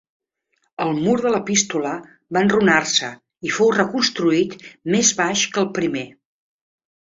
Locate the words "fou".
3.59-3.71